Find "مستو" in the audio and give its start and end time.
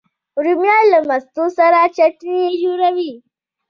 1.07-1.43